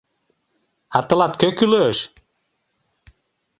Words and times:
А 0.95 0.99
тылат 1.07 1.33
кӧ 1.41 1.49
кӱлеш? 1.57 1.97